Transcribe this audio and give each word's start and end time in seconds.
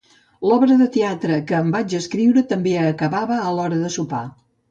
L'obra 0.51 0.77
de 0.79 0.85
teatre 0.95 1.37
que 1.51 1.59
en 1.65 1.69
vaig 1.75 1.93
escriure 1.99 2.43
també 2.53 2.73
acabava 2.87 3.39
a 3.51 3.55
l'hora 3.59 3.81
de 3.85 3.93
sopar. 3.97 4.23